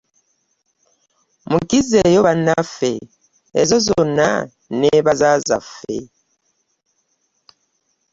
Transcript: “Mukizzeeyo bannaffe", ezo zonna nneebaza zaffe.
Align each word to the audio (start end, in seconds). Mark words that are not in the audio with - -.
“Mukizzeeyo 1.51 2.19
bannaffe", 2.27 2.91
ezo 3.61 3.77
zonna 3.87 4.29
nneebaza 4.73 5.29
zaffe. 5.47 5.97